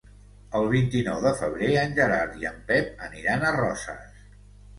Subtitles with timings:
[0.59, 4.19] El vint-i-nou de febrer en Gerard i en Pep aniran a Roses.